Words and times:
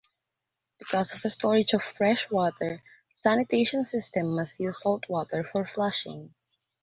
Because 0.79 1.13
of 1.13 1.21
the 1.21 1.29
shortage 1.29 1.73
of 1.73 1.83
fresh 1.83 2.27
water, 2.31 2.81
sanitation 3.17 3.85
systems 3.85 4.35
must 4.35 4.59
use 4.59 4.79
saltwater 4.81 5.43
for 5.43 5.63
flushing. 5.63 6.33